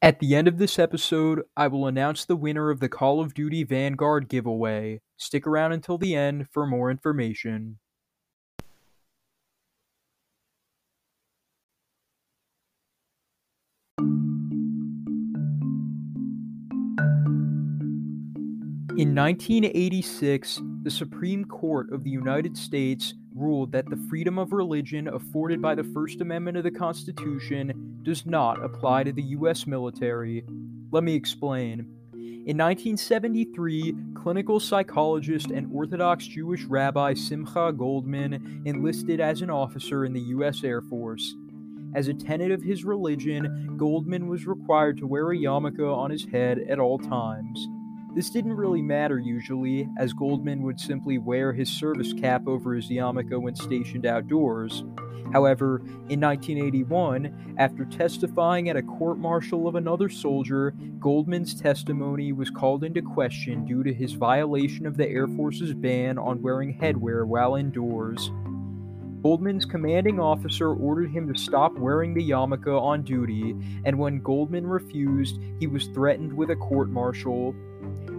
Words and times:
At 0.00 0.20
the 0.20 0.36
end 0.36 0.46
of 0.46 0.58
this 0.58 0.78
episode, 0.78 1.42
I 1.56 1.66
will 1.66 1.88
announce 1.88 2.24
the 2.24 2.36
winner 2.36 2.70
of 2.70 2.78
the 2.78 2.88
Call 2.88 3.20
of 3.20 3.34
Duty 3.34 3.64
Vanguard 3.64 4.28
giveaway. 4.28 5.00
Stick 5.16 5.44
around 5.44 5.72
until 5.72 5.98
the 5.98 6.14
end 6.14 6.46
for 6.52 6.68
more 6.68 6.88
information. 6.88 7.80
In 18.96 19.16
1986, 19.16 20.60
the 20.84 20.90
Supreme 20.92 21.44
Court 21.44 21.92
of 21.92 22.04
the 22.04 22.10
United 22.10 22.56
States 22.56 23.14
ruled 23.38 23.72
that 23.72 23.88
the 23.88 23.96
freedom 24.08 24.38
of 24.38 24.52
religion 24.52 25.08
afforded 25.08 25.62
by 25.62 25.74
the 25.74 25.84
First 25.84 26.20
Amendment 26.20 26.56
of 26.56 26.64
the 26.64 26.70
Constitution 26.70 28.00
does 28.02 28.26
not 28.26 28.62
apply 28.62 29.04
to 29.04 29.12
the 29.12 29.22
U.S. 29.22 29.66
military. 29.66 30.44
Let 30.90 31.04
me 31.04 31.14
explain. 31.14 31.86
In 32.14 32.56
1973, 32.56 33.94
clinical 34.14 34.58
psychologist 34.58 35.50
and 35.50 35.70
Orthodox 35.72 36.26
Jewish 36.26 36.64
rabbi 36.64 37.14
Simcha 37.14 37.72
Goldman 37.72 38.62
enlisted 38.64 39.20
as 39.20 39.42
an 39.42 39.50
officer 39.50 40.04
in 40.04 40.12
the 40.12 40.20
U.S. 40.20 40.64
Air 40.64 40.80
Force. 40.80 41.34
As 41.94 42.08
a 42.08 42.14
tenet 42.14 42.50
of 42.50 42.62
his 42.62 42.84
religion, 42.84 43.76
Goldman 43.76 44.28
was 44.28 44.46
required 44.46 44.98
to 44.98 45.06
wear 45.06 45.30
a 45.30 45.36
yarmulke 45.36 45.80
on 45.80 46.10
his 46.10 46.24
head 46.24 46.58
at 46.68 46.78
all 46.78 46.98
times. 46.98 47.68
This 48.14 48.30
didn't 48.30 48.56
really 48.56 48.82
matter 48.82 49.18
usually, 49.18 49.88
as 49.98 50.12
Goldman 50.12 50.62
would 50.62 50.80
simply 50.80 51.18
wear 51.18 51.52
his 51.52 51.68
service 51.68 52.12
cap 52.12 52.48
over 52.48 52.74
his 52.74 52.88
yarmulke 52.88 53.40
when 53.40 53.54
stationed 53.54 54.06
outdoors. 54.06 54.82
However, 55.32 55.82
in 56.08 56.20
1981, 56.20 57.56
after 57.58 57.84
testifying 57.84 58.70
at 58.70 58.76
a 58.76 58.82
court 58.82 59.18
martial 59.18 59.68
of 59.68 59.74
another 59.74 60.08
soldier, 60.08 60.74
Goldman's 60.98 61.54
testimony 61.54 62.32
was 62.32 62.50
called 62.50 62.82
into 62.82 63.02
question 63.02 63.66
due 63.66 63.82
to 63.82 63.92
his 63.92 64.14
violation 64.14 64.86
of 64.86 64.96
the 64.96 65.08
Air 65.08 65.28
Force's 65.28 65.74
ban 65.74 66.18
on 66.18 66.40
wearing 66.40 66.78
headwear 66.78 67.26
while 67.26 67.56
indoors. 67.56 68.30
Goldman's 69.22 69.66
commanding 69.66 70.18
officer 70.18 70.72
ordered 70.72 71.10
him 71.10 71.32
to 71.32 71.38
stop 71.38 71.76
wearing 71.76 72.14
the 72.14 72.26
yarmulke 72.26 72.68
on 72.68 73.02
duty, 73.02 73.54
and 73.84 73.98
when 73.98 74.20
Goldman 74.20 74.66
refused, 74.66 75.38
he 75.58 75.66
was 75.66 75.88
threatened 75.88 76.32
with 76.32 76.50
a 76.50 76.56
court 76.56 76.88
martial. 76.88 77.54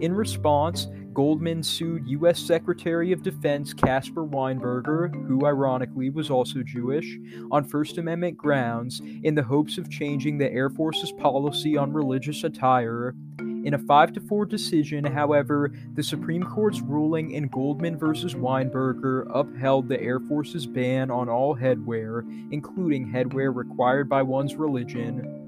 In 0.02 0.14
response, 0.14 0.88
Goldman 1.14 1.62
sued 1.62 2.08
U.S. 2.08 2.40
Secretary 2.40 3.12
of 3.12 3.22
Defense 3.22 3.74
Caspar 3.74 4.26
Weinberger, 4.26 5.14
who 5.28 5.46
ironically 5.46 6.10
was 6.10 6.30
also 6.30 6.64
Jewish, 6.64 7.18
on 7.52 7.66
First 7.66 7.98
Amendment 7.98 8.38
grounds 8.38 9.02
in 9.24 9.36
the 9.36 9.44
hopes 9.44 9.78
of 9.78 9.90
changing 9.90 10.38
the 10.38 10.50
Air 10.50 10.70
Force's 10.70 11.12
policy 11.12 11.76
on 11.76 11.92
religious 11.92 12.46
attire. 12.46 13.14
In 13.40 13.74
a 13.74 13.78
5 13.78 14.14
to 14.14 14.22
4 14.22 14.46
decision, 14.46 15.04
however, 15.04 15.74
the 15.96 16.04
Supreme 16.04 16.44
Court's 16.44 16.80
ruling 16.80 17.32
in 17.32 17.50
Goldman 17.50 18.00
v. 18.00 18.06
Weinberger 18.06 19.30
upheld 19.34 19.90
the 19.90 20.02
Air 20.02 20.22
Force's 20.22 20.66
ban 20.66 21.12
on 21.12 21.28
all 21.28 21.58
headwear, 21.58 22.24
including 22.54 23.12
headwear 23.12 23.54
required 23.54 24.08
by 24.08 24.22
one's 24.22 24.56
religion. 24.56 25.39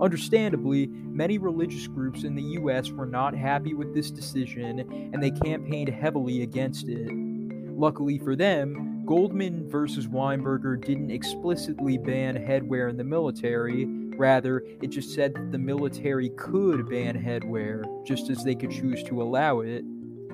Understandably, 0.00 0.86
many 0.86 1.38
religious 1.38 1.86
groups 1.86 2.24
in 2.24 2.34
the 2.34 2.42
US 2.42 2.90
were 2.90 3.06
not 3.06 3.34
happy 3.34 3.74
with 3.74 3.94
this 3.94 4.10
decision 4.10 5.10
and 5.12 5.22
they 5.22 5.30
campaigned 5.30 5.88
heavily 5.88 6.42
against 6.42 6.88
it. 6.88 7.12
Luckily 7.12 8.18
for 8.18 8.36
them, 8.36 9.04
Goldman 9.06 9.68
versus 9.68 10.06
Weinberger 10.06 10.84
didn't 10.84 11.10
explicitly 11.10 11.96
ban 11.96 12.36
headwear 12.36 12.90
in 12.90 12.96
the 12.98 13.04
military, 13.04 13.86
rather, 14.18 14.64
it 14.82 14.88
just 14.88 15.14
said 15.14 15.34
that 15.34 15.50
the 15.50 15.58
military 15.58 16.28
could 16.30 16.88
ban 16.90 17.14
headwear, 17.14 17.84
just 18.04 18.28
as 18.28 18.44
they 18.44 18.54
could 18.54 18.70
choose 18.70 19.02
to 19.04 19.22
allow 19.22 19.60
it. 19.60 19.82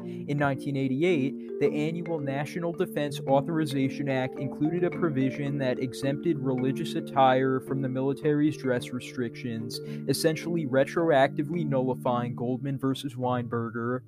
In 0.05 0.39
1988, 0.39 1.61
the 1.61 1.73
annual 1.73 2.19
National 2.19 2.73
Defense 2.73 3.21
Authorization 3.27 4.09
Act 4.09 4.39
included 4.39 4.85
a 4.85 4.91
provision 4.91 5.59
that 5.59 5.79
exempted 5.79 6.39
religious 6.39 6.95
attire 6.95 7.61
from 7.61 7.81
the 7.81 7.89
military's 7.89 8.57
dress 8.57 8.91
restrictions, 8.91 9.81
essentially 10.09 10.67
retroactively 10.67 11.67
nullifying 11.67 12.35
Goldman 12.35 12.79
versus 12.79 13.15
Weinberger. 13.15 14.01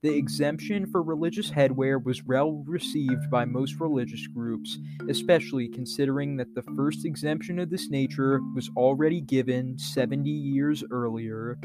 The 0.00 0.16
exemption 0.16 0.86
for 0.86 1.02
religious 1.02 1.50
headwear 1.50 2.02
was 2.02 2.22
well 2.22 2.62
received 2.66 3.28
by 3.30 3.44
most 3.44 3.80
religious 3.80 4.28
groups, 4.28 4.78
especially 5.08 5.68
considering 5.68 6.36
that 6.36 6.54
the 6.54 6.62
first 6.76 7.04
exemption 7.04 7.58
of 7.58 7.70
this 7.70 7.90
nature 7.90 8.40
was 8.54 8.70
already 8.76 9.20
given 9.20 9.76
70 9.76 10.30
years 10.30 10.84
earlier. 10.92 11.58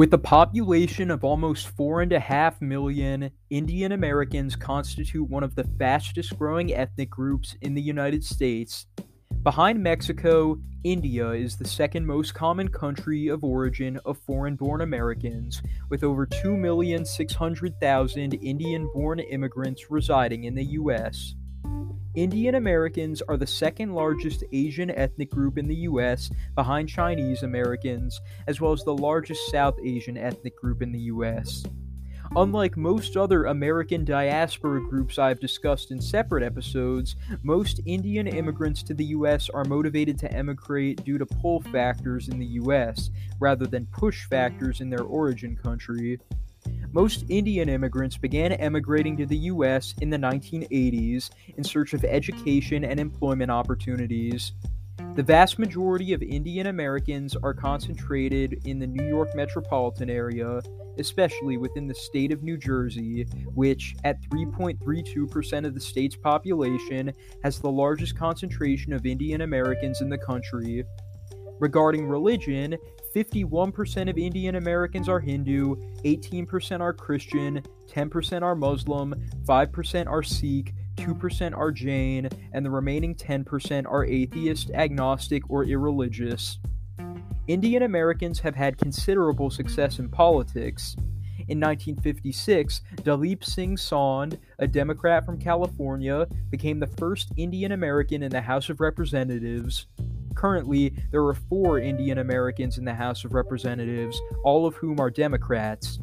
With 0.00 0.14
a 0.14 0.18
population 0.18 1.10
of 1.10 1.24
almost 1.24 1.76
four 1.76 2.00
and 2.00 2.10
a 2.10 2.20
half 2.20 2.62
million, 2.62 3.32
Indian 3.50 3.92
Americans 3.92 4.56
constitute 4.56 5.28
one 5.28 5.42
of 5.42 5.56
the 5.56 5.68
fastest 5.78 6.38
growing 6.38 6.72
ethnic 6.72 7.10
groups 7.10 7.54
in 7.60 7.74
the 7.74 7.82
United 7.82 8.24
States. 8.24 8.86
Behind 9.42 9.82
Mexico, 9.82 10.58
India 10.84 11.32
is 11.32 11.58
the 11.58 11.68
second 11.68 12.06
most 12.06 12.32
common 12.32 12.68
country 12.68 13.28
of 13.28 13.44
origin 13.44 14.00
of 14.06 14.16
foreign 14.20 14.56
born 14.56 14.80
Americans, 14.80 15.60
with 15.90 16.02
over 16.02 16.26
2,600,000 16.26 18.42
Indian 18.42 18.90
born 18.94 19.18
immigrants 19.18 19.90
residing 19.90 20.44
in 20.44 20.54
the 20.54 20.64
U.S. 20.64 21.34
Indian 22.16 22.56
Americans 22.56 23.22
are 23.22 23.36
the 23.36 23.46
second 23.46 23.94
largest 23.94 24.42
Asian 24.52 24.90
ethnic 24.90 25.30
group 25.30 25.56
in 25.56 25.68
the 25.68 25.76
U.S., 25.76 26.28
behind 26.56 26.88
Chinese 26.88 27.44
Americans, 27.44 28.20
as 28.48 28.60
well 28.60 28.72
as 28.72 28.82
the 28.82 28.92
largest 28.92 29.48
South 29.52 29.76
Asian 29.84 30.16
ethnic 30.16 30.56
group 30.56 30.82
in 30.82 30.90
the 30.90 30.98
U.S. 31.02 31.62
Unlike 32.34 32.76
most 32.76 33.16
other 33.16 33.44
American 33.44 34.04
diaspora 34.04 34.80
groups 34.80 35.20
I've 35.20 35.38
discussed 35.38 35.92
in 35.92 36.00
separate 36.00 36.42
episodes, 36.42 37.14
most 37.44 37.80
Indian 37.86 38.26
immigrants 38.26 38.82
to 38.84 38.94
the 38.94 39.06
U.S. 39.06 39.48
are 39.48 39.64
motivated 39.64 40.18
to 40.18 40.32
emigrate 40.32 41.04
due 41.04 41.18
to 41.18 41.26
pull 41.26 41.60
factors 41.60 42.28
in 42.28 42.40
the 42.40 42.46
U.S., 42.46 43.10
rather 43.38 43.68
than 43.68 43.86
push 43.86 44.24
factors 44.24 44.80
in 44.80 44.90
their 44.90 45.04
origin 45.04 45.56
country. 45.56 46.18
Most 46.92 47.24
Indian 47.28 47.68
immigrants 47.68 48.16
began 48.16 48.50
emigrating 48.52 49.16
to 49.18 49.26
the 49.26 49.36
U.S. 49.36 49.94
in 50.00 50.10
the 50.10 50.16
1980s 50.16 51.30
in 51.56 51.62
search 51.62 51.94
of 51.94 52.04
education 52.04 52.84
and 52.84 52.98
employment 52.98 53.48
opportunities. 53.48 54.52
The 55.14 55.22
vast 55.22 55.60
majority 55.60 56.12
of 56.14 56.22
Indian 56.22 56.66
Americans 56.66 57.36
are 57.44 57.54
concentrated 57.54 58.66
in 58.66 58.80
the 58.80 58.88
New 58.88 59.06
York 59.06 59.28
metropolitan 59.36 60.10
area, 60.10 60.60
especially 60.98 61.58
within 61.58 61.86
the 61.86 61.94
state 61.94 62.32
of 62.32 62.42
New 62.42 62.56
Jersey, 62.56 63.22
which, 63.54 63.94
at 64.02 64.20
3.32% 64.22 65.66
of 65.66 65.74
the 65.74 65.80
state's 65.80 66.16
population, 66.16 67.12
has 67.44 67.60
the 67.60 67.70
largest 67.70 68.18
concentration 68.18 68.92
of 68.92 69.06
Indian 69.06 69.42
Americans 69.42 70.00
in 70.00 70.08
the 70.08 70.18
country. 70.18 70.82
Regarding 71.60 72.08
religion, 72.08 72.76
51% 73.14 74.08
of 74.08 74.18
Indian 74.18 74.54
Americans 74.54 75.08
are 75.08 75.20
Hindu, 75.20 75.76
18% 76.04 76.80
are 76.80 76.92
Christian, 76.92 77.62
10% 77.88 78.42
are 78.42 78.54
Muslim, 78.54 79.14
5% 79.44 80.06
are 80.06 80.22
Sikh, 80.22 80.74
2% 80.96 81.56
are 81.56 81.72
Jain, 81.72 82.28
and 82.52 82.64
the 82.64 82.70
remaining 82.70 83.14
10% 83.14 83.86
are 83.90 84.04
atheist, 84.04 84.70
agnostic, 84.72 85.48
or 85.50 85.64
irreligious. 85.64 86.58
Indian 87.48 87.82
Americans 87.82 88.38
have 88.38 88.54
had 88.54 88.78
considerable 88.78 89.50
success 89.50 89.98
in 89.98 90.08
politics. 90.08 90.94
In 91.48 91.58
1956, 91.58 92.82
Dalip 92.98 93.42
Singh 93.42 93.76
Saund, 93.76 94.38
a 94.60 94.68
Democrat 94.68 95.26
from 95.26 95.40
California, 95.40 96.28
became 96.50 96.78
the 96.78 96.86
first 96.86 97.32
Indian 97.36 97.72
American 97.72 98.22
in 98.22 98.30
the 98.30 98.40
House 98.40 98.68
of 98.68 98.78
Representatives. 98.78 99.86
Currently, 100.34 100.94
there 101.10 101.24
are 101.24 101.34
four 101.34 101.78
Indian 101.78 102.18
Americans 102.18 102.78
in 102.78 102.84
the 102.84 102.94
House 102.94 103.24
of 103.24 103.34
Representatives, 103.34 104.20
all 104.44 104.66
of 104.66 104.74
whom 104.76 105.00
are 105.00 105.10
Democrats. 105.10 105.98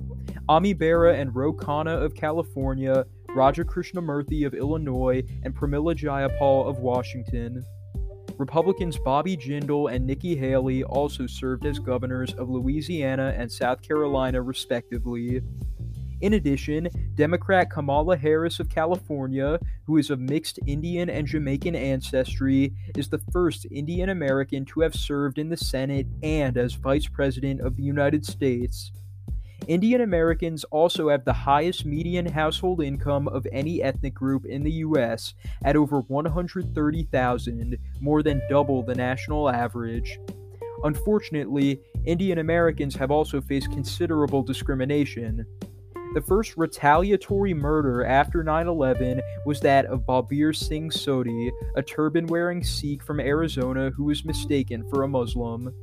Ami 0.50 0.74
Bera 0.74 1.16
and 1.16 1.36
Ro 1.36 1.54
Khanna 1.54 2.04
of 2.04 2.16
California, 2.16 3.06
Raja 3.30 3.64
Krishnamoorthi 3.64 4.46
of 4.46 4.54
Illinois, 4.54 5.24
and 5.44 5.56
Pramila 5.56 5.96
Jayapal 5.96 6.68
of 6.68 6.80
Washington. 6.80 7.64
Republicans 8.38 9.00
Bobby 9.00 9.36
Jindal 9.36 9.92
and 9.92 10.06
Nikki 10.06 10.36
Haley 10.36 10.84
also 10.84 11.26
served 11.26 11.66
as 11.66 11.80
governors 11.80 12.34
of 12.36 12.50
Louisiana 12.50 13.34
and 13.36 13.52
South 13.52 13.82
Carolina, 13.82 14.42
respectively. 14.42 15.42
In 16.20 16.34
addition, 16.34 16.90
Democrat 17.14 17.70
Kamala 17.70 18.18
Harris 18.18 18.60
of 18.60 18.70
California, 18.70 19.60
who 19.86 19.98
is 19.98 20.10
of 20.10 20.20
mixed 20.20 20.60
Indian 20.66 21.12
and 21.12 21.28
Jamaican 21.28 21.76
ancestry, 21.76 22.74
is 22.96 23.08
the 23.08 23.22
first 23.32 23.68
Indian 23.70 24.10
American 24.10 24.66
to 24.66 24.80
have 24.82 24.96
served 24.96 25.38
in 25.38 25.50
the 25.50 25.58
Senate 25.58 26.08
and 26.24 26.58
as 26.58 26.74
Vice 26.74 27.08
President 27.08 27.62
of 27.62 27.76
the 27.76 27.84
United 27.84 28.26
States. 28.26 28.92
Indian 29.68 30.02
Americans 30.02 30.64
also 30.66 31.10
have 31.10 31.24
the 31.26 31.34
highest 31.34 31.86
median 31.86 32.26
household 32.26 32.82
income 32.82 33.28
of 33.28 33.46
any 33.52 33.84
ethnic 33.84 34.14
group 34.14 34.46
in 34.46 34.64
the 34.64 34.72
U.S. 34.72 35.36
at 35.64 35.76
over 35.76 36.02
130,000, 36.02 37.78
more 38.00 38.24
than 38.24 38.42
double 38.50 38.82
the 38.82 38.96
national 38.96 39.50
average. 39.50 40.20
Unfortunately, 40.84 41.80
Indian 42.06 42.38
Americans 42.40 42.96
have 42.96 43.12
also 43.12 43.42
faced 43.42 43.72
considerable 43.72 44.42
discrimination. 44.42 45.46
The 46.14 46.24
first 46.26 46.58
retaliatory 46.58 47.54
murder 47.54 48.04
after 48.04 48.44
9 48.44 48.68
11 48.68 49.22
was 49.46 49.60
that 49.60 49.86
of 49.86 50.02
Balbir 50.02 50.56
Singh 50.56 50.90
Sodhi, 50.90 51.52
a 51.76 51.84
turban 51.84 52.26
wearing 52.28 52.64
Sikh 52.64 53.04
from 53.04 53.20
Arizona 53.20 53.92
who 53.92 54.06
was 54.06 54.26
mistaken 54.26 54.88
for 54.90 55.04
a 55.04 55.08
Muslim. 55.08 55.74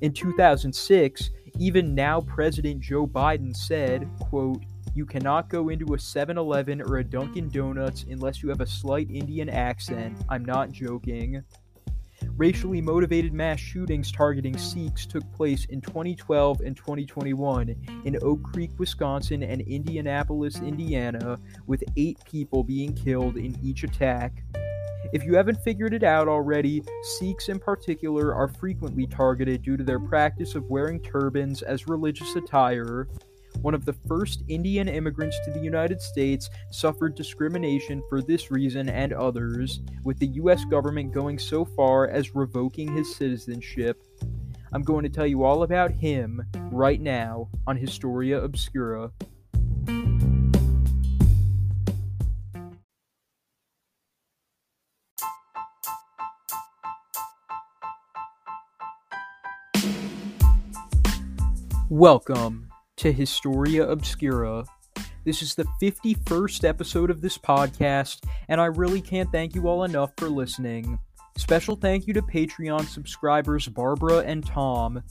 In 0.00 0.12
2006, 0.12 1.30
even 1.58 1.94
now 1.94 2.20
President 2.20 2.80
Joe 2.80 3.06
Biden 3.06 3.54
said, 3.54 4.08
quote, 4.20 4.62
you 4.94 5.04
cannot 5.04 5.50
go 5.50 5.68
into 5.68 5.94
a 5.94 5.98
7 5.98 6.38
Eleven 6.38 6.80
or 6.80 6.96
a 6.96 7.04
Dunkin' 7.04 7.50
Donuts 7.50 8.06
unless 8.08 8.42
you 8.42 8.48
have 8.48 8.62
a 8.62 8.66
slight 8.66 9.10
Indian 9.10 9.50
accent. 9.50 10.16
I'm 10.30 10.44
not 10.44 10.72
joking. 10.72 11.42
Racially 12.38 12.82
motivated 12.82 13.32
mass 13.32 13.58
shootings 13.58 14.12
targeting 14.12 14.54
mm. 14.54 14.60
Sikhs 14.60 15.06
took 15.06 15.30
place 15.32 15.64
in 15.66 15.80
2012 15.80 16.60
and 16.60 16.76
2021 16.76 17.74
in 18.04 18.18
Oak 18.20 18.42
Creek, 18.42 18.70
Wisconsin, 18.78 19.42
and 19.42 19.62
Indianapolis, 19.62 20.56
Indiana, 20.56 21.38
with 21.66 21.82
eight 21.96 22.18
people 22.26 22.62
being 22.62 22.92
killed 22.92 23.38
in 23.38 23.58
each 23.62 23.84
attack. 23.84 24.42
If 25.14 25.24
you 25.24 25.34
haven't 25.34 25.62
figured 25.62 25.94
it 25.94 26.02
out 26.02 26.28
already, 26.28 26.82
Sikhs 27.18 27.48
in 27.48 27.58
particular 27.58 28.34
are 28.34 28.48
frequently 28.48 29.06
targeted 29.06 29.62
due 29.62 29.78
to 29.78 29.84
their 29.84 30.00
practice 30.00 30.54
of 30.54 30.68
wearing 30.68 31.00
turbans 31.00 31.62
as 31.62 31.88
religious 31.88 32.36
attire. 32.36 33.08
One 33.66 33.74
of 33.74 33.84
the 33.84 33.96
first 34.06 34.44
Indian 34.46 34.86
immigrants 34.86 35.40
to 35.44 35.50
the 35.50 35.58
United 35.58 36.00
States 36.00 36.48
suffered 36.70 37.16
discrimination 37.16 38.00
for 38.08 38.22
this 38.22 38.52
reason 38.52 38.88
and 38.88 39.12
others, 39.12 39.80
with 40.04 40.20
the 40.20 40.28
US 40.40 40.64
government 40.66 41.12
going 41.12 41.36
so 41.36 41.64
far 41.64 42.06
as 42.06 42.36
revoking 42.36 42.94
his 42.94 43.16
citizenship. 43.16 44.00
I'm 44.72 44.82
going 44.82 45.02
to 45.02 45.08
tell 45.08 45.26
you 45.26 45.42
all 45.42 45.64
about 45.64 45.90
him 45.90 46.44
right 46.70 47.00
now 47.00 47.48
on 47.66 47.76
Historia 47.76 48.40
Obscura. 48.40 49.10
Welcome 61.90 62.68
to 62.96 63.12
Historia 63.12 63.86
Obscura. 63.88 64.64
This 65.24 65.42
is 65.42 65.54
the 65.54 65.66
51st 65.82 66.64
episode 66.64 67.10
of 67.10 67.20
this 67.20 67.36
podcast, 67.36 68.24
and 68.48 68.60
I 68.60 68.66
really 68.66 69.02
can't 69.02 69.30
thank 69.30 69.54
you 69.54 69.68
all 69.68 69.84
enough 69.84 70.12
for 70.16 70.30
listening. 70.30 70.98
Special 71.36 71.76
thank 71.76 72.06
you 72.06 72.14
to 72.14 72.22
Patreon 72.22 72.86
subscribers 72.86 73.68
Barbara 73.68 74.20
and 74.20 74.46
Tom. 74.46 75.02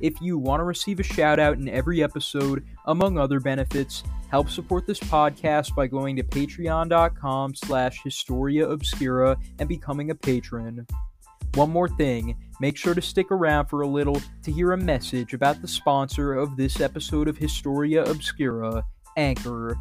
If 0.00 0.20
you 0.22 0.38
want 0.38 0.60
to 0.60 0.64
receive 0.64 1.00
a 1.00 1.02
shout 1.02 1.38
out 1.38 1.58
in 1.58 1.68
every 1.68 2.02
episode, 2.02 2.64
among 2.86 3.18
other 3.18 3.40
benefits, 3.40 4.02
help 4.30 4.48
support 4.48 4.86
this 4.86 5.00
podcast 5.00 5.74
by 5.74 5.86
going 5.86 6.16
to 6.16 6.22
patreon.com 6.22 7.54
slash 7.54 8.02
historia 8.02 8.66
obscura 8.68 9.36
and 9.58 9.68
becoming 9.68 10.10
a 10.10 10.14
patron. 10.14 10.86
One 11.56 11.70
more 11.70 11.88
thing, 11.88 12.36
make 12.60 12.76
sure 12.76 12.92
to 12.92 13.00
stick 13.00 13.30
around 13.30 13.68
for 13.68 13.80
a 13.80 13.86
little 13.86 14.20
to 14.42 14.52
hear 14.52 14.72
a 14.72 14.76
message 14.76 15.32
about 15.32 15.62
the 15.62 15.66
sponsor 15.66 16.34
of 16.34 16.54
this 16.54 16.82
episode 16.82 17.28
of 17.28 17.38
Historia 17.38 18.04
Obscura, 18.04 18.84
Anchor. 19.16 19.78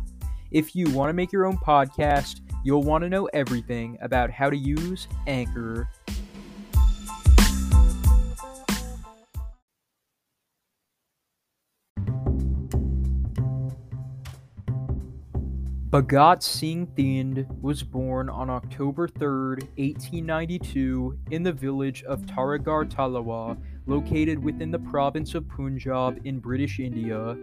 If 0.51 0.73
you 0.73 0.89
want 0.91 1.09
to 1.09 1.13
make 1.13 1.33
your 1.33 1.45
own 1.45 1.57
podcast, 1.57 2.39
you'll 2.63 2.83
want 2.83 3.03
to 3.03 3.09
know 3.09 3.25
everything 3.33 3.97
about 4.01 4.31
how 4.31 4.49
to 4.49 4.55
use 4.55 5.09
Anchor. 5.27 5.89
Bhagat 15.95 16.43
Singh 16.43 16.87
Thind 16.87 17.47
was 17.61 17.81
born 17.81 18.27
on 18.27 18.49
October 18.49 19.07
3, 19.07 19.27
1892, 19.77 21.17
in 21.31 21.41
the 21.41 21.53
village 21.53 22.03
of 22.03 22.23
Taragarh 22.23 22.91
Talawa, 22.91 23.57
located 23.85 24.43
within 24.43 24.71
the 24.71 24.79
province 24.79 25.35
of 25.35 25.47
Punjab 25.47 26.19
in 26.25 26.39
British 26.39 26.81
India. 26.81 27.37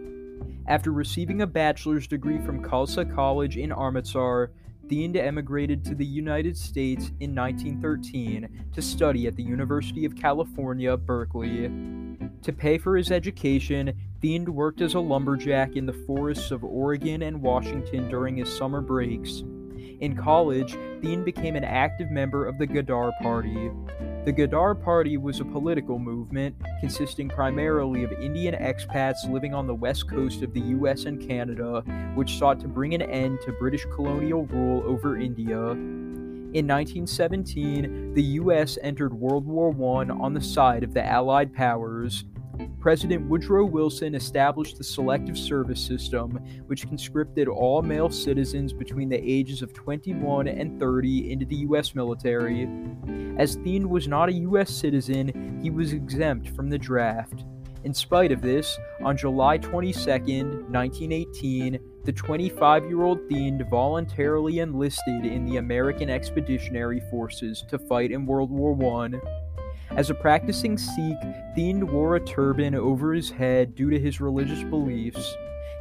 After 0.67 0.91
receiving 0.91 1.41
a 1.41 1.47
bachelor's 1.47 2.05
degree 2.05 2.37
from 2.37 2.63
Khalsa 2.63 3.11
College 3.11 3.57
in 3.57 3.71
Amritsar, 3.71 4.51
Thind 4.87 5.15
emigrated 5.15 5.83
to 5.85 5.95
the 5.95 6.05
United 6.05 6.55
States 6.55 7.11
in 7.21 7.33
1913 7.33 8.67
to 8.71 8.81
study 8.83 9.25
at 9.25 9.35
the 9.35 9.41
University 9.41 10.05
of 10.05 10.15
California, 10.15 10.95
Berkeley. 10.95 11.71
To 12.43 12.51
pay 12.51 12.77
for 12.77 12.97
his 12.97 13.09
education, 13.09 13.93
Thind 14.21 14.49
worked 14.49 14.81
as 14.81 14.95
a 14.95 14.99
lumberjack 14.99 15.77
in 15.77 15.85
the 15.85 15.93
forests 15.93 16.51
of 16.51 16.61
Oregon 16.61 17.21
and 17.21 17.41
Washington 17.41 18.09
during 18.09 18.35
his 18.35 18.53
summer 18.53 18.81
breaks. 18.81 19.43
In 20.01 20.17
college, 20.17 20.73
Thind 21.01 21.23
became 21.23 21.55
an 21.55 21.63
active 21.63 22.11
member 22.11 22.45
of 22.45 22.57
the 22.57 22.67
Ghadar 22.67 23.13
Party. 23.21 23.71
The 24.25 24.33
Ghadar 24.33 24.75
Party 24.75 25.15
was 25.15 25.39
a 25.39 25.45
political 25.45 25.97
movement 25.97 26.57
consisting 26.81 27.29
primarily 27.29 28.03
of 28.03 28.11
Indian 28.11 28.55
expats 28.55 29.29
living 29.31 29.53
on 29.53 29.65
the 29.65 29.73
west 29.73 30.09
coast 30.09 30.41
of 30.41 30.53
the 30.53 30.61
US 30.61 31.05
and 31.05 31.25
Canada, 31.25 31.81
which 32.13 32.37
sought 32.37 32.59
to 32.59 32.67
bring 32.67 32.93
an 32.93 33.03
end 33.03 33.39
to 33.45 33.53
British 33.53 33.85
colonial 33.85 34.45
rule 34.47 34.83
over 34.85 35.17
India. 35.17 35.71
In 36.53 36.67
1917, 36.67 38.13
the 38.13 38.21
US 38.21 38.77
entered 38.83 39.13
World 39.13 39.47
War 39.47 39.69
I 39.71 40.09
on 40.11 40.33
the 40.33 40.41
side 40.41 40.83
of 40.83 40.93
the 40.93 41.03
Allied 41.03 41.53
powers. 41.53 42.25
President 42.83 43.29
Woodrow 43.29 43.63
Wilson 43.63 44.13
established 44.13 44.77
the 44.77 44.83
Selective 44.83 45.37
Service 45.37 45.79
System, 45.79 46.31
which 46.67 46.85
conscripted 46.85 47.47
all 47.47 47.81
male 47.81 48.09
citizens 48.09 48.73
between 48.73 49.07
the 49.07 49.15
ages 49.15 49.61
of 49.61 49.73
21 49.73 50.49
and 50.49 50.77
30 50.81 51.31
into 51.31 51.45
the 51.45 51.55
U.S. 51.67 51.95
military. 51.95 52.67
As 53.37 53.55
Thind 53.55 53.85
was 53.85 54.09
not 54.09 54.27
a 54.27 54.33
U.S. 54.33 54.69
citizen, 54.69 55.61
he 55.63 55.69
was 55.69 55.93
exempt 55.93 56.49
from 56.49 56.69
the 56.69 56.77
draft. 56.77 57.45
In 57.85 57.93
spite 57.93 58.33
of 58.33 58.41
this, 58.41 58.77
on 59.01 59.15
July 59.15 59.59
22, 59.59 59.93
1918, 60.67 61.79
the 62.03 62.11
25 62.11 62.85
year 62.89 63.03
old 63.03 63.29
Thind 63.29 63.65
voluntarily 63.69 64.59
enlisted 64.59 65.25
in 65.25 65.45
the 65.45 65.55
American 65.55 66.09
Expeditionary 66.09 67.01
Forces 67.09 67.63
to 67.69 67.79
fight 67.79 68.11
in 68.11 68.25
World 68.25 68.51
War 68.51 68.75
I. 69.05 69.21
As 69.95 70.09
a 70.09 70.15
practicing 70.15 70.75
Sikh, 70.75 71.19
Thind 71.55 71.83
wore 71.83 72.15
a 72.15 72.19
turban 72.19 72.73
over 72.73 73.13
his 73.13 73.29
head 73.29 73.75
due 73.75 73.91
to 73.91 73.99
his 73.99 74.19
religious 74.19 74.63
beliefs. 74.63 75.35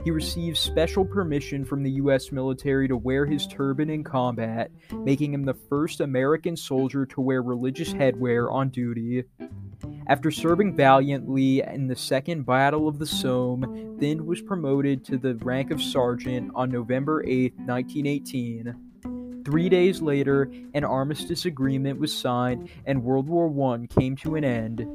He 0.05 0.11
received 0.11 0.59
special 0.59 1.05
permission 1.05 1.65
from 1.65 1.83
the 1.83 1.93
U.S. 1.93 2.31
military 2.31 2.89
to 2.89 2.97
wear 2.97 3.25
his 3.25 3.47
turban 3.47 3.89
in 3.89 4.05
combat, 4.05 4.71
making 4.93 5.33
him 5.33 5.45
the 5.45 5.55
first 5.55 6.01
American 6.01 6.59
soldier 6.59 7.07
to 7.07 7.23
wear 7.23 7.41
religious 7.41 7.95
headwear 7.95 8.53
on 8.53 8.69
duty. 8.69 9.25
After 10.09 10.31
serving 10.31 10.77
valiantly 10.77 11.63
in 11.63 11.87
the 11.87 11.97
Second 11.97 12.45
Battle 12.45 12.89
of 12.89 12.99
the 12.99 13.07
Somme, 13.07 13.97
Thind 13.99 14.21
was 14.21 14.43
promoted 14.43 15.07
to 15.07 15.17
the 15.17 15.37
rank 15.37 15.71
of 15.71 15.81
sergeant 15.81 16.51
on 16.55 16.71
November 16.71 17.25
8, 17.25 17.55
1918. 17.61 18.92
Three 19.45 19.69
days 19.69 20.01
later, 20.01 20.51
an 20.75 20.85
armistice 20.85 21.47
agreement 21.47 21.99
was 21.99 22.17
signed 22.17 22.69
and 22.87 23.03
World 23.03 23.29
War 23.29 23.75
I 23.75 23.87
came 23.87 24.17
to 24.17 24.37
an 24.37 24.45
end. 24.45 24.87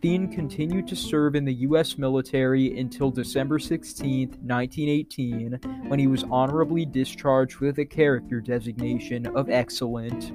Thind 0.00 0.32
continued 0.32 0.88
to 0.88 0.96
serve 0.96 1.36
in 1.36 1.44
the 1.44 1.54
U.S. 1.54 1.96
military 1.96 2.76
until 2.78 3.10
December 3.10 3.58
16, 3.60 4.30
1918, 4.30 5.60
when 5.86 5.98
he 6.00 6.08
was 6.08 6.24
honorably 6.24 6.84
discharged 6.84 7.58
with 7.58 7.78
a 7.78 7.84
character 7.84 8.40
designation 8.40 9.26
of 9.36 9.48
Excellent. 9.48 10.32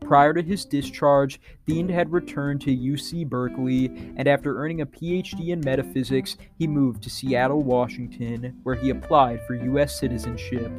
Prior 0.00 0.32
to 0.32 0.42
his 0.42 0.64
discharge, 0.64 1.38
Thind 1.68 1.90
had 1.90 2.10
returned 2.10 2.62
to 2.62 2.74
UC 2.74 3.28
Berkeley, 3.28 3.86
and 4.16 4.26
after 4.26 4.58
earning 4.58 4.80
a 4.80 4.86
PhD 4.86 5.48
in 5.48 5.60
metaphysics, 5.60 6.36
he 6.56 6.66
moved 6.66 7.02
to 7.02 7.10
Seattle, 7.10 7.62
Washington, 7.62 8.58
where 8.62 8.74
he 8.74 8.90
applied 8.90 9.46
for 9.46 9.54
U.S. 9.54 10.00
citizenship. 10.00 10.72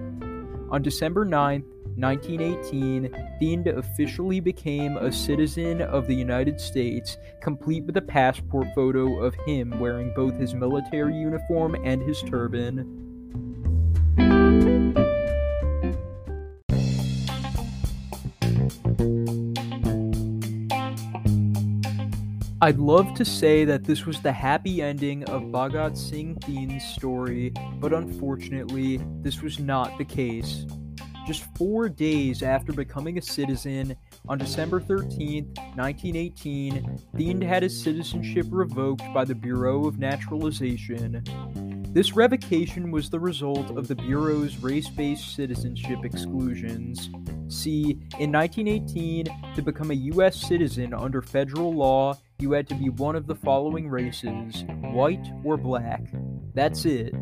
On 0.71 0.81
December 0.81 1.23
9, 1.25 1.63
1918, 1.99 3.09
Thind 3.39 3.67
officially 3.67 4.39
became 4.39 4.97
a 4.97 5.11
citizen 5.11 5.81
of 5.81 6.07
the 6.07 6.15
United 6.15 6.59
States, 6.59 7.17
complete 7.41 7.83
with 7.83 7.97
a 7.97 8.01
passport 8.01 8.67
photo 8.73 9.21
of 9.21 9.35
him 9.45 9.77
wearing 9.79 10.13
both 10.15 10.35
his 10.35 10.53
military 10.53 11.15
uniform 11.15 11.75
and 11.83 12.01
his 12.01 12.21
turban. 12.21 12.99
I'd 22.61 22.77
love 22.77 23.13
to 23.13 23.23
say 23.23 23.63
that 23.63 23.85
this 23.85 24.05
was 24.05 24.21
the 24.21 24.33
happy 24.33 24.81
ending 24.81 25.23
of 25.29 25.43
Bhagat 25.43 25.95
Singh 25.95 26.35
Thind's 26.35 26.83
story, 26.83 27.53
but 27.79 27.93
unfortunately, 27.93 28.99
this 29.21 29.41
was 29.41 29.59
not 29.59 29.97
the 29.97 30.03
case. 30.03 30.65
Just 31.29 31.55
four 31.55 31.89
days 31.89 32.41
after 32.41 32.73
becoming 32.73 33.19
a 33.19 33.21
citizen, 33.21 33.95
on 34.27 34.39
December 34.39 34.79
13, 34.81 35.53
1918, 35.75 36.99
Thind 37.15 37.43
had 37.43 37.61
his 37.61 37.79
citizenship 37.79 38.47
revoked 38.49 39.03
by 39.13 39.25
the 39.25 39.35
Bureau 39.35 39.85
of 39.85 39.99
Naturalization. 39.99 41.23
This 41.93 42.15
revocation 42.15 42.89
was 42.89 43.11
the 43.11 43.19
result 43.19 43.77
of 43.77 43.87
the 43.87 43.93
Bureau's 43.93 44.57
race 44.57 44.89
based 44.89 45.35
citizenship 45.35 45.99
exclusions. 46.03 47.11
See, 47.47 47.99
in 48.17 48.31
1918, 48.31 49.27
to 49.53 49.61
become 49.61 49.91
a 49.91 50.01
U.S. 50.15 50.35
citizen 50.35 50.95
under 50.95 51.21
federal 51.21 51.71
law, 51.75 52.15
you 52.39 52.53
had 52.53 52.67
to 52.69 52.73
be 52.73 52.89
one 52.89 53.15
of 53.15 53.27
the 53.27 53.35
following 53.35 53.87
races 53.87 54.63
white 54.81 55.27
or 55.43 55.57
black. 55.57 56.01
That's 56.55 56.85
it. 56.85 57.13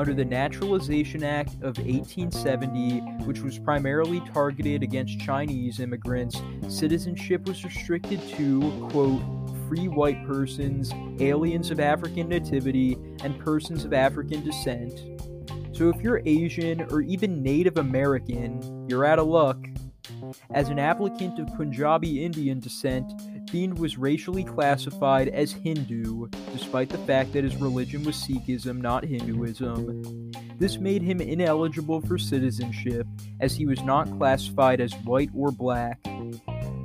Under 0.00 0.14
the 0.14 0.24
Naturalization 0.24 1.22
Act 1.22 1.56
of 1.56 1.76
1870, 1.76 3.00
which 3.26 3.40
was 3.40 3.58
primarily 3.58 4.20
targeted 4.32 4.82
against 4.82 5.20
Chinese 5.20 5.78
immigrants, 5.78 6.40
citizenship 6.68 7.46
was 7.46 7.62
restricted 7.62 8.18
to, 8.30 8.88
quote, 8.90 9.20
free 9.68 9.88
white 9.88 10.26
persons, 10.26 10.90
aliens 11.20 11.70
of 11.70 11.80
African 11.80 12.30
nativity, 12.30 12.96
and 13.22 13.38
persons 13.40 13.84
of 13.84 13.92
African 13.92 14.42
descent. 14.42 15.00
So 15.76 15.90
if 15.90 16.00
you're 16.00 16.22
Asian 16.24 16.80
or 16.90 17.02
even 17.02 17.42
Native 17.42 17.76
American, 17.76 18.88
you're 18.88 19.04
out 19.04 19.18
of 19.18 19.26
luck. 19.26 19.58
As 20.54 20.70
an 20.70 20.78
applicant 20.78 21.38
of 21.38 21.54
Punjabi 21.58 22.24
Indian 22.24 22.58
descent, 22.58 23.12
Thind 23.46 23.78
was 23.78 23.98
racially 23.98 24.44
classified 24.44 25.28
as 25.28 25.52
Hindu, 25.52 26.28
despite 26.52 26.88
the 26.88 26.98
fact 26.98 27.32
that 27.32 27.44
his 27.44 27.56
religion 27.56 28.04
was 28.04 28.16
Sikhism, 28.16 28.80
not 28.80 29.04
Hinduism. 29.04 30.32
This 30.58 30.78
made 30.78 31.02
him 31.02 31.20
ineligible 31.20 32.00
for 32.02 32.18
citizenship, 32.18 33.06
as 33.40 33.54
he 33.54 33.66
was 33.66 33.82
not 33.82 34.10
classified 34.18 34.80
as 34.80 34.92
white 35.04 35.30
or 35.34 35.50
black. 35.50 35.98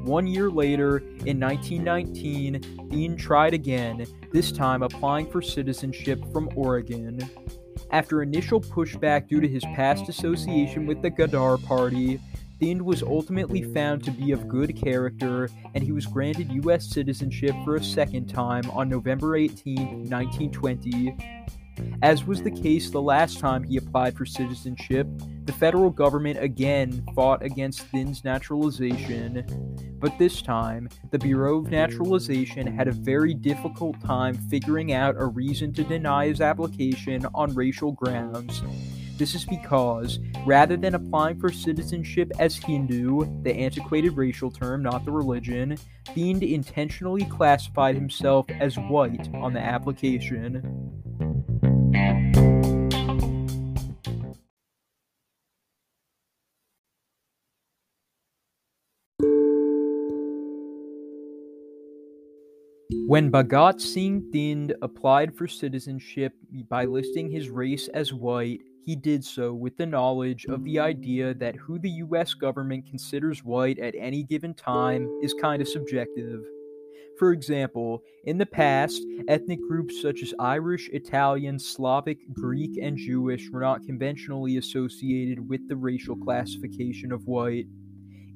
One 0.03 0.27
year 0.27 0.49
later, 0.49 0.99
in 1.25 1.39
1919, 1.39 2.61
Thind 2.89 3.19
tried 3.19 3.53
again, 3.53 4.05
this 4.31 4.51
time 4.51 4.83
applying 4.83 5.29
for 5.29 5.41
citizenship 5.41 6.23
from 6.31 6.49
Oregon. 6.55 7.19
After 7.91 8.21
initial 8.21 8.61
pushback 8.61 9.27
due 9.27 9.41
to 9.41 9.47
his 9.47 9.63
past 9.75 10.07
association 10.09 10.85
with 10.85 11.01
the 11.01 11.11
Ghadar 11.11 11.63
Party, 11.65 12.19
Thind 12.59 12.81
was 12.81 13.03
ultimately 13.03 13.63
found 13.63 14.03
to 14.03 14.11
be 14.11 14.31
of 14.31 14.47
good 14.47 14.75
character, 14.75 15.49
and 15.73 15.83
he 15.83 15.91
was 15.91 16.05
granted 16.05 16.51
U.S. 16.51 16.87
citizenship 16.87 17.53
for 17.65 17.75
a 17.75 17.83
second 17.83 18.27
time 18.27 18.69
on 18.71 18.87
November 18.87 19.35
18, 19.35 20.09
1920. 20.09 21.17
As 22.01 22.23
was 22.25 22.41
the 22.41 22.51
case 22.51 22.89
the 22.89 23.01
last 23.01 23.39
time 23.39 23.63
he 23.63 23.75
applied 23.75 24.15
for 24.15 24.25
citizenship, 24.25 25.07
the 25.43 25.51
federal 25.51 25.89
government 25.89 26.41
again 26.41 27.03
fought 27.13 27.43
against 27.43 27.81
Thind's 27.81 28.23
naturalization. 28.23 29.45
But 29.99 30.17
this 30.17 30.41
time, 30.41 30.87
the 31.11 31.19
Bureau 31.19 31.57
of 31.57 31.69
Naturalization 31.69 32.67
had 32.67 32.87
a 32.87 32.93
very 32.93 33.33
difficult 33.33 33.99
time 34.01 34.35
figuring 34.49 34.93
out 34.93 35.15
a 35.17 35.25
reason 35.25 35.73
to 35.73 35.83
deny 35.83 36.27
his 36.27 36.41
application 36.41 37.25
on 37.33 37.53
racial 37.53 37.91
grounds. 37.91 38.63
This 39.17 39.33
is 39.33 39.45
because, 39.45 40.19
rather 40.45 40.75
than 40.75 40.93
applying 40.93 41.39
for 41.39 41.49
citizenship 41.49 42.33
as 42.37 42.57
Hindu, 42.57 43.43
the 43.43 43.55
antiquated 43.55 44.17
racial 44.17 44.51
term, 44.51 44.83
not 44.83 45.05
the 45.05 45.11
religion, 45.11 45.77
Thind 46.07 46.43
intentionally 46.43 47.23
classified 47.23 47.95
himself 47.95 48.45
as 48.59 48.77
white 48.77 49.29
on 49.33 49.53
the 49.53 49.61
application. 49.61 50.61
When 63.07 63.31
Bhagat 63.31 63.79
Singh 63.79 64.29
Thind 64.33 64.73
applied 64.81 65.37
for 65.37 65.47
citizenship 65.47 66.33
by 66.67 66.83
listing 66.83 67.31
his 67.31 67.49
race 67.49 67.87
as 67.87 68.11
white, 68.11 68.59
he 68.85 68.95
did 68.95 69.25
so 69.25 69.51
with 69.51 69.75
the 69.77 69.85
knowledge 69.85 70.45
of 70.45 70.63
the 70.63 70.77
idea 70.77 71.33
that 71.33 71.55
who 71.55 71.79
the 71.79 71.89
US 71.89 72.35
government 72.35 72.85
considers 72.85 73.43
white 73.43 73.79
at 73.79 73.95
any 73.97 74.23
given 74.23 74.53
time 74.53 75.09
is 75.23 75.33
kind 75.33 75.59
of 75.61 75.67
subjective. 75.67 76.43
For 77.17 77.31
example, 77.31 78.03
in 78.25 78.37
the 78.37 78.45
past, 78.45 79.01
ethnic 79.27 79.59
groups 79.67 80.01
such 80.01 80.21
as 80.21 80.33
Irish, 80.37 80.89
Italian, 80.93 81.57
Slavic, 81.57 82.19
Greek, 82.33 82.77
and 82.79 82.97
Jewish 82.97 83.49
were 83.49 83.61
not 83.61 83.85
conventionally 83.85 84.57
associated 84.57 85.49
with 85.49 85.67
the 85.67 85.77
racial 85.77 86.15
classification 86.17 87.11
of 87.11 87.25
white. 87.25 87.65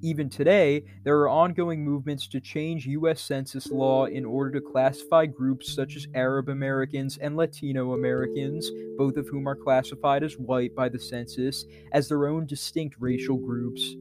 Even 0.01 0.29
today, 0.29 0.83
there 1.03 1.17
are 1.19 1.29
ongoing 1.29 1.83
movements 1.83 2.27
to 2.27 2.39
change 2.39 2.85
U.S. 2.85 3.21
Census 3.21 3.69
law 3.69 4.05
in 4.05 4.23
order 4.23 4.51
to 4.51 4.65
classify 4.65 5.25
groups 5.25 5.73
such 5.73 5.97
as 5.97 6.07
Arab 6.15 6.47
Americans 6.47 7.17
and 7.17 7.35
Latino 7.35 7.93
Americans, 7.93 8.71
both 8.97 9.17
of 9.17 9.27
whom 9.27 9.47
are 9.47 9.55
classified 9.55 10.23
as 10.23 10.37
white 10.37 10.73
by 10.73 10.87
the 10.87 10.99
census, 10.99 11.65
as 11.91 12.07
their 12.07 12.27
own 12.27 12.45
distinct 12.45 12.95
racial 12.99 13.37
groups. 13.37 13.95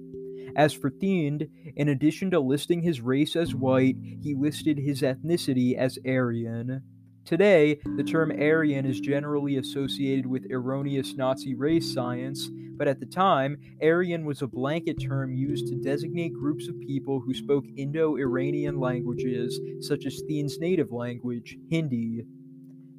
As 0.54 0.72
for 0.72 0.90
Thind, 0.90 1.48
in 1.76 1.88
addition 1.88 2.30
to 2.30 2.40
listing 2.40 2.82
his 2.82 3.00
race 3.00 3.34
as 3.34 3.54
white, 3.54 3.96
he 4.00 4.34
listed 4.34 4.78
his 4.78 5.02
ethnicity 5.02 5.76
as 5.76 5.98
Aryan. 6.06 6.82
Today, 7.28 7.78
the 7.96 8.02
term 8.02 8.32
Aryan 8.32 8.86
is 8.86 9.00
generally 9.00 9.58
associated 9.58 10.24
with 10.24 10.50
erroneous 10.50 11.14
Nazi 11.14 11.54
race 11.54 11.92
science, 11.92 12.48
but 12.78 12.88
at 12.88 13.00
the 13.00 13.04
time, 13.04 13.58
Aryan 13.82 14.24
was 14.24 14.40
a 14.40 14.46
blanket 14.46 14.94
term 14.94 15.34
used 15.34 15.66
to 15.66 15.76
designate 15.76 16.32
groups 16.32 16.68
of 16.68 16.80
people 16.80 17.20
who 17.20 17.34
spoke 17.34 17.66
Indo 17.76 18.16
Iranian 18.16 18.80
languages, 18.80 19.60
such 19.80 20.06
as 20.06 20.22
Thind's 20.26 20.58
native 20.58 20.90
language, 20.90 21.58
Hindi. 21.68 22.24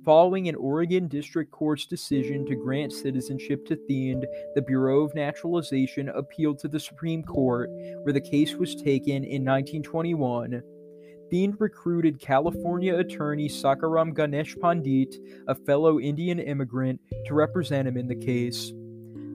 Following 0.05 0.47
an 0.47 0.53
Oregon 0.53 1.07
District 1.07 1.49
Court's 1.49 1.87
decision 1.87 2.45
to 2.45 2.55
grant 2.55 2.93
citizenship 2.93 3.65
to 3.65 3.77
Thind, 3.89 4.27
the 4.53 4.61
Bureau 4.61 5.01
of 5.01 5.15
Naturalization 5.15 6.07
appealed 6.09 6.59
to 6.59 6.67
the 6.67 6.79
Supreme 6.79 7.23
Court, 7.23 7.71
where 8.03 8.13
the 8.13 8.21
case 8.21 8.53
was 8.53 8.75
taken 8.75 9.23
in 9.23 9.43
1921. 9.43 10.61
Thind 11.29 11.55
recruited 11.59 12.19
California 12.19 12.95
attorney 12.95 13.47
Sakharam 13.49 14.15
Ganesh 14.15 14.55
Pandit, 14.59 15.15
a 15.47 15.53
fellow 15.53 15.99
Indian 15.99 16.39
immigrant, 16.39 16.99
to 17.25 17.33
represent 17.33 17.87
him 17.87 17.97
in 17.97 18.07
the 18.07 18.15
case. 18.15 18.73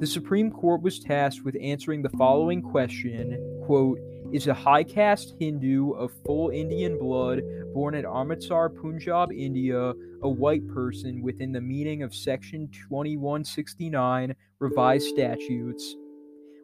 The 0.01 0.07
Supreme 0.07 0.51
Court 0.51 0.83
was 0.83 0.99
tasked 0.99 1.45
with 1.45 1.57
answering 1.61 2.03
the 2.03 2.11
following 2.11 2.63
question 2.63 3.63
quote, 3.65 4.01
Is 4.33 4.49
a 4.49 4.55
high 4.55 4.83
caste 4.83 5.35
Hindu 5.39 5.93
of 5.93 6.11
full 6.27 6.51
Indian 6.51 6.99
blood 6.99 7.43
born 7.73 7.95
at 7.95 8.05
Amritsar, 8.05 8.71
Punjab, 8.71 9.31
India, 9.31 9.93
a 10.23 10.29
white 10.29 10.67
person 10.67 11.23
within 11.23 11.53
the 11.53 11.61
meaning 11.61 12.03
of 12.03 12.13
Section 12.13 12.69
2169 12.73 14.35
revised 14.59 15.07
statutes? 15.07 15.95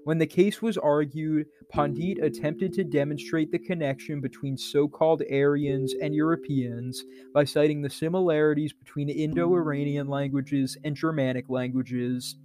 When 0.04 0.18
the 0.18 0.26
case 0.26 0.62
was 0.62 0.78
argued, 0.78 1.46
Pandit 1.68 2.18
attempted 2.22 2.72
to 2.72 2.84
demonstrate 2.84 3.52
the 3.52 3.58
connection 3.58 4.20
between 4.20 4.56
so 4.56 4.88
called 4.88 5.22
Aryans 5.30 5.94
and 6.00 6.14
Europeans 6.14 7.04
by 7.34 7.44
citing 7.44 7.82
the 7.82 7.90
similarities 7.90 8.72
between 8.72 9.10
Indo 9.10 9.54
Iranian 9.54 10.08
languages 10.08 10.78
and 10.84 10.96
Germanic 10.96 11.50
languages. 11.50 12.36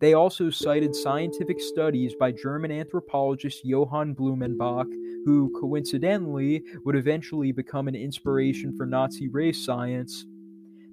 They 0.00 0.14
also 0.14 0.48
cited 0.50 0.96
scientific 0.96 1.60
studies 1.60 2.14
by 2.18 2.32
German 2.32 2.70
anthropologist 2.70 3.64
Johann 3.64 4.14
Blumenbach, 4.14 4.90
who 5.24 5.52
coincidentally 5.60 6.62
would 6.84 6.96
eventually 6.96 7.52
become 7.52 7.86
an 7.86 7.94
inspiration 7.94 8.76
for 8.76 8.86
Nazi 8.86 9.28
race 9.28 9.64
science. 9.64 10.24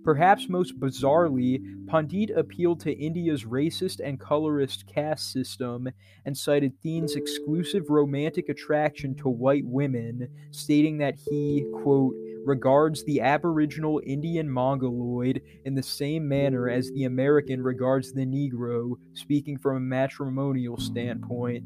Perhaps 0.03 0.49
most 0.49 0.79
bizarrely, 0.79 1.61
Pandit 1.87 2.31
appealed 2.31 2.79
to 2.81 2.97
India's 2.97 3.43
racist 3.43 3.99
and 4.03 4.19
colorist 4.19 4.87
caste 4.87 5.31
system 5.31 5.89
and 6.25 6.35
cited 6.35 6.73
Thind's 6.81 7.15
exclusive 7.15 7.89
romantic 7.89 8.49
attraction 8.49 9.13
to 9.15 9.29
white 9.29 9.65
women, 9.65 10.27
stating 10.49 10.97
that 10.97 11.19
he, 11.29 11.65
quote, 11.83 12.15
regards 12.43 13.03
the 13.03 13.21
Aboriginal 13.21 14.01
Indian 14.03 14.49
Mongoloid 14.49 15.41
in 15.65 15.75
the 15.75 15.83
same 15.83 16.27
manner 16.27 16.67
as 16.67 16.89
the 16.91 17.03
American 17.03 17.61
regards 17.61 18.11
the 18.11 18.25
Negro, 18.25 18.95
speaking 19.13 19.59
from 19.59 19.77
a 19.77 19.81
matrimonial 19.81 20.77
standpoint. 20.77 21.63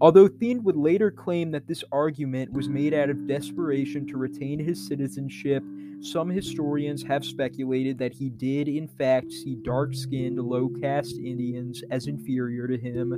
Although 0.00 0.28
Thind 0.28 0.62
would 0.64 0.76
later 0.76 1.10
claim 1.10 1.50
that 1.52 1.66
this 1.66 1.82
argument 1.90 2.52
was 2.52 2.68
made 2.68 2.94
out 2.94 3.10
of 3.10 3.26
desperation 3.26 4.06
to 4.08 4.16
retain 4.16 4.58
his 4.60 4.86
citizenship, 4.86 5.62
some 6.00 6.30
historians 6.30 7.02
have 7.02 7.24
speculated 7.24 7.98
that 7.98 8.12
he 8.12 8.30
did, 8.30 8.68
in 8.68 8.86
fact, 8.86 9.32
see 9.32 9.56
dark 9.56 9.94
skinned, 9.94 10.38
low 10.38 10.68
caste 10.68 11.16
Indians 11.16 11.82
as 11.90 12.06
inferior 12.06 12.66
to 12.68 12.78
him. 12.78 13.12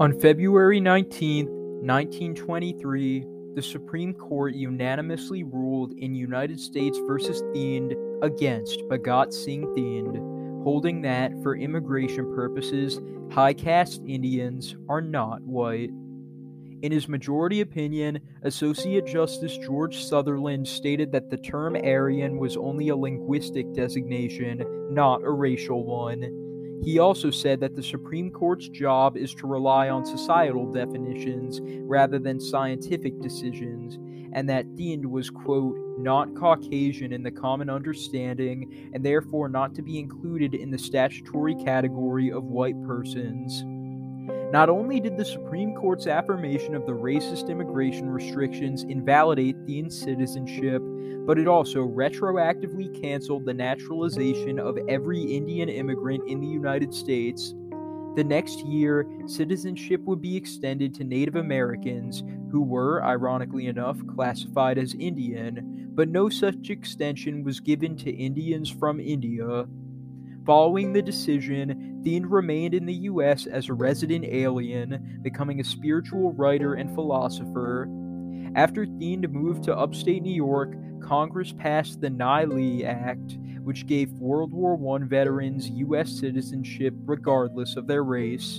On 0.00 0.18
February 0.18 0.80
19, 0.80 1.46
1923, 1.46 3.24
the 3.54 3.62
Supreme 3.62 4.12
Court 4.12 4.54
unanimously 4.54 5.44
ruled 5.44 5.92
in 5.92 6.14
United 6.14 6.58
States 6.58 6.98
v. 6.98 7.32
Thind 7.52 7.94
against 8.22 8.80
Bhagat 8.88 9.32
Singh 9.32 9.72
Thind, 9.74 10.41
holding 10.62 11.02
that 11.02 11.32
for 11.42 11.56
immigration 11.56 12.34
purposes, 12.34 13.00
high 13.30 13.54
caste 13.54 14.02
Indians 14.06 14.76
are 14.88 15.00
not 15.00 15.42
white. 15.42 15.90
In 16.82 16.90
his 16.90 17.08
majority 17.08 17.60
opinion, 17.60 18.18
Associate 18.42 19.06
Justice 19.06 19.56
George 19.56 20.02
Sutherland 20.04 20.66
stated 20.66 21.12
that 21.12 21.30
the 21.30 21.36
term 21.36 21.76
Aryan 21.76 22.38
was 22.38 22.56
only 22.56 22.88
a 22.88 22.96
linguistic 22.96 23.72
designation, 23.72 24.64
not 24.90 25.22
a 25.22 25.30
racial 25.30 25.84
one. 25.84 26.80
He 26.82 26.98
also 26.98 27.30
said 27.30 27.60
that 27.60 27.76
the 27.76 27.82
Supreme 27.82 28.32
Court's 28.32 28.68
job 28.68 29.16
is 29.16 29.32
to 29.34 29.46
rely 29.46 29.88
on 29.88 30.04
societal 30.04 30.72
definitions 30.72 31.60
rather 31.82 32.18
than 32.18 32.40
scientific 32.40 33.20
decisions, 33.20 33.98
and 34.32 34.48
that 34.48 34.66
Thind 34.76 35.04
was, 35.06 35.30
quote, 35.30 35.76
not 35.98 36.34
Caucasian 36.34 37.12
in 37.12 37.22
the 37.22 37.30
common 37.30 37.68
understanding, 37.68 38.90
and 38.94 39.04
therefore 39.04 39.48
not 39.48 39.74
to 39.74 39.82
be 39.82 39.98
included 39.98 40.54
in 40.54 40.70
the 40.70 40.78
statutory 40.78 41.54
category 41.54 42.30
of 42.30 42.44
white 42.44 42.80
persons. 42.86 43.64
Not 44.52 44.68
only 44.68 45.00
did 45.00 45.16
the 45.16 45.24
Supreme 45.24 45.74
Court's 45.74 46.06
affirmation 46.06 46.74
of 46.74 46.84
the 46.84 46.92
racist 46.92 47.48
immigration 47.48 48.10
restrictions 48.10 48.82
invalidate 48.82 49.56
Thind's 49.66 49.98
citizenship, 49.98 50.82
but 51.26 51.38
it 51.38 51.48
also 51.48 51.86
retroactively 51.86 53.00
canceled 53.00 53.46
the 53.46 53.54
naturalization 53.54 54.58
of 54.58 54.78
every 54.88 55.22
Indian 55.22 55.68
immigrant 55.68 56.28
in 56.28 56.40
the 56.40 56.46
United 56.46 56.92
States. 56.92 57.54
The 58.14 58.24
next 58.24 58.60
year, 58.66 59.06
citizenship 59.26 60.02
would 60.02 60.20
be 60.20 60.36
extended 60.36 60.94
to 60.94 61.04
Native 61.04 61.36
Americans, 61.36 62.22
who 62.50 62.62
were, 62.62 63.02
ironically 63.02 63.68
enough, 63.68 63.98
classified 64.14 64.76
as 64.76 64.94
Indian, 64.94 65.90
but 65.94 66.10
no 66.10 66.28
such 66.28 66.68
extension 66.68 67.42
was 67.42 67.60
given 67.60 67.96
to 67.96 68.10
Indians 68.10 68.68
from 68.68 69.00
India. 69.00 69.66
Following 70.44 70.92
the 70.92 71.00
decision, 71.00 72.02
Thind 72.04 72.30
remained 72.30 72.74
in 72.74 72.84
the 72.84 72.92
U.S. 72.92 73.46
as 73.46 73.68
a 73.68 73.74
resident 73.74 74.26
alien, 74.26 75.20
becoming 75.22 75.60
a 75.60 75.64
spiritual 75.64 76.32
writer 76.32 76.74
and 76.74 76.94
philosopher. 76.94 77.88
After 78.54 78.84
Thind 78.84 79.30
moved 79.30 79.64
to 79.64 79.76
upstate 79.76 80.22
New 80.22 80.34
York, 80.34 80.74
Congress 81.00 81.52
passed 81.52 82.00
the 82.00 82.10
Nye-Lea 82.10 82.84
Act, 82.84 83.38
which 83.64 83.86
gave 83.86 84.10
World 84.12 84.52
War 84.52 84.78
I 84.96 85.04
veterans 85.04 85.68
U.S. 85.70 86.10
citizenship 86.10 86.94
regardless 87.04 87.76
of 87.76 87.86
their 87.86 88.04
race. 88.04 88.58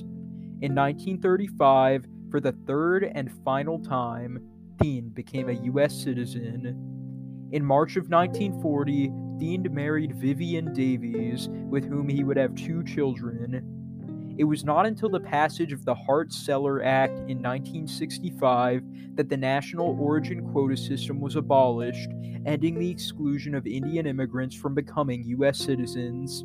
In 0.62 0.74
1935, 0.74 2.06
for 2.32 2.40
the 2.40 2.54
third 2.66 3.04
and 3.04 3.32
final 3.44 3.80
time, 3.80 4.40
Thind 4.80 5.14
became 5.14 5.50
a 5.50 5.64
U.S. 5.66 5.94
citizen. 5.94 7.50
In 7.52 7.66
March 7.66 7.98
of 7.98 8.10
1940, 8.10 9.12
Thind 9.40 9.72
married 9.72 10.16
Vivian 10.16 10.74
Davies, 10.74 11.50
with 11.50 11.86
whom 11.86 12.08
he 12.08 12.24
would 12.24 12.38
have 12.38 12.56
two 12.56 12.84
children. 12.84 13.83
It 14.38 14.46
was 14.46 14.64
not 14.64 14.88
until 14.88 15.10
the 15.10 15.20
passage 15.20 15.74
of 15.74 15.86
the 15.86 15.94
Hart-Celler 15.94 16.84
Act 16.84 17.20
in 17.20 17.42
1965 17.42 18.84
that 19.16 19.30
the 19.30 19.38
national 19.38 19.96
origin 20.00 20.52
quota 20.52 20.76
system 20.76 21.22
was 21.22 21.36
abolished, 21.36 22.10
ending 22.46 22.80
the 22.80 22.90
exclusion 22.90 23.54
of 23.54 23.68
Indian 23.68 24.08
immigrants 24.08 24.56
from 24.56 24.74
becoming 24.74 25.24
U.S. 25.26 25.60
citizens. 25.60 26.44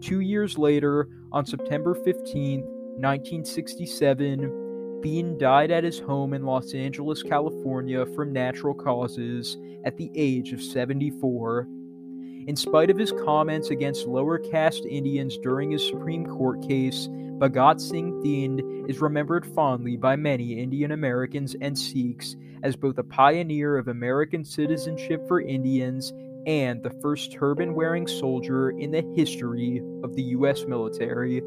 Two 0.00 0.20
years 0.20 0.58
later, 0.58 1.08
on 1.32 1.44
September 1.44 1.94
15, 1.94 2.60
1967, 2.60 5.00
Thind 5.02 5.40
died 5.40 5.72
at 5.72 5.84
his 5.84 5.98
home 5.98 6.34
in 6.34 6.44
Los 6.44 6.72
Angeles, 6.72 7.22
California 7.22 8.06
from 8.14 8.32
natural 8.32 8.74
causes 8.74 9.58
at 9.84 9.96
the 9.96 10.10
age 10.14 10.52
of 10.52 10.62
74. 10.62 11.66
In 12.46 12.56
spite 12.56 12.90
of 12.90 12.98
his 12.98 13.10
comments 13.10 13.70
against 13.70 14.06
lower 14.06 14.38
caste 14.38 14.84
Indians 14.84 15.38
during 15.38 15.70
his 15.70 15.86
Supreme 15.88 16.26
Court 16.26 16.60
case, 16.68 17.08
Bhagat 17.38 17.80
Singh 17.80 18.20
Thind 18.22 18.90
is 18.90 19.00
remembered 19.00 19.46
fondly 19.46 19.96
by 19.96 20.16
many 20.16 20.60
Indian 20.60 20.92
Americans 20.92 21.56
and 21.62 21.78
Sikhs 21.78 22.36
as 22.62 22.76
both 22.76 22.98
a 22.98 23.02
pioneer 23.02 23.78
of 23.78 23.88
American 23.88 24.44
citizenship 24.44 25.26
for 25.26 25.40
Indians 25.40 26.12
and 26.46 26.82
the 26.82 26.92
first 27.00 27.32
turban 27.32 27.74
wearing 27.74 28.06
soldier 28.06 28.70
in 28.70 28.90
the 28.90 29.10
history 29.16 29.80
of 30.02 30.14
the 30.14 30.22
U.S. 30.22 30.66
military. 30.66 31.40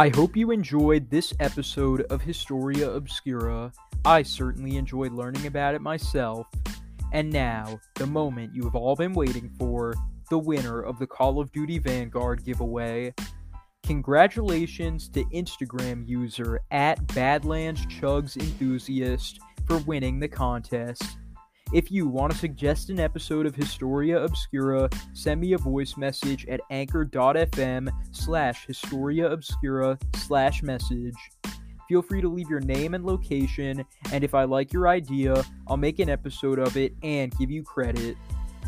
I 0.00 0.08
hope 0.08 0.34
you 0.34 0.50
enjoyed 0.50 1.10
this 1.10 1.34
episode 1.40 2.06
of 2.08 2.22
Historia 2.22 2.90
Obscura. 2.90 3.70
I 4.06 4.22
certainly 4.22 4.76
enjoyed 4.76 5.12
learning 5.12 5.46
about 5.46 5.74
it 5.74 5.82
myself. 5.82 6.46
And 7.12 7.30
now, 7.30 7.78
the 7.96 8.06
moment 8.06 8.54
you 8.54 8.64
have 8.64 8.74
all 8.74 8.96
been 8.96 9.12
waiting 9.12 9.50
for 9.58 9.92
the 10.30 10.38
winner 10.38 10.80
of 10.80 10.98
the 10.98 11.06
Call 11.06 11.38
of 11.38 11.52
Duty 11.52 11.76
Vanguard 11.76 12.42
giveaway. 12.46 13.12
Congratulations 13.82 15.10
to 15.10 15.22
Instagram 15.24 16.08
user 16.08 16.62
at 16.70 17.06
Badlands 17.08 17.84
Chugs 17.84 18.38
Enthusiast 18.38 19.38
for 19.66 19.80
winning 19.80 20.18
the 20.18 20.28
contest. 20.28 21.18
If 21.72 21.92
you 21.92 22.08
want 22.08 22.32
to 22.32 22.38
suggest 22.38 22.90
an 22.90 22.98
episode 22.98 23.46
of 23.46 23.54
Historia 23.54 24.20
Obscura, 24.24 24.90
send 25.12 25.40
me 25.40 25.52
a 25.52 25.58
voice 25.58 25.96
message 25.96 26.44
at 26.48 26.60
anchor.fm 26.70 27.88
slash 28.10 28.66
Historia 28.66 29.30
Obscura 29.30 29.96
slash 30.16 30.64
message. 30.64 31.14
Feel 31.88 32.02
free 32.02 32.20
to 32.22 32.28
leave 32.28 32.50
your 32.50 32.58
name 32.58 32.94
and 32.94 33.04
location, 33.04 33.84
and 34.10 34.24
if 34.24 34.34
I 34.34 34.44
like 34.44 34.72
your 34.72 34.88
idea, 34.88 35.44
I'll 35.68 35.76
make 35.76 36.00
an 36.00 36.08
episode 36.08 36.58
of 36.58 36.76
it 36.76 36.92
and 37.04 37.32
give 37.38 37.52
you 37.52 37.62
credit. 37.62 38.16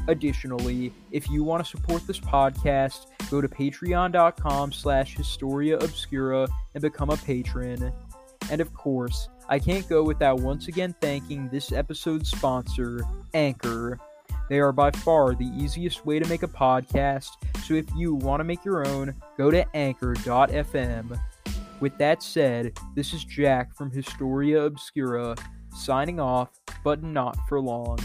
Additionally, 0.07 0.93
if 1.11 1.29
you 1.29 1.43
want 1.43 1.65
to 1.65 1.69
support 1.69 2.07
this 2.07 2.21
podcast, 2.21 3.07
go 3.31 3.41
to 3.41 3.49
patreon.com 3.49 4.71
slash 4.71 5.17
Historia 5.17 5.77
Obscura 5.79 6.47
and 6.75 6.83
become 6.83 7.11
a 7.11 7.17
patron. 7.17 7.93
And 8.49 8.61
of 8.61 8.73
course, 8.75 9.29
I 9.49 9.59
can't 9.59 9.89
go 9.89 10.03
without 10.03 10.41
once 10.41 10.69
again 10.69 10.95
thanking 11.01 11.49
this 11.49 11.73
episode's 11.73 12.31
sponsor, 12.31 13.03
Anchor. 13.35 13.99
They 14.49 14.61
are 14.61 14.73
by 14.73 14.91
far 14.91 15.35
the 15.35 15.51
easiest 15.57 16.05
way 16.05 16.19
to 16.19 16.29
make 16.29 16.43
a 16.43 16.49
podcast, 16.49 17.29
so 17.65 17.75
if 17.75 17.87
you 17.97 18.15
want 18.15 18.41
to 18.41 18.45
make 18.45 18.65
your 18.65 18.87
own, 18.87 19.15
go 19.39 19.51
to 19.51 19.65
anchor.fm. 19.77 21.21
With 21.81 21.99
that 21.99 22.23
said, 22.23 22.79
this 22.95 23.13
is 23.13 23.25
Jack 23.25 23.75
from 23.75 23.91
Historia 23.91 24.63
Obscura, 24.63 25.35
signing 25.75 26.21
off, 26.21 26.51
but 26.85 27.03
not 27.03 27.37
for 27.49 27.61
long. 27.61 27.99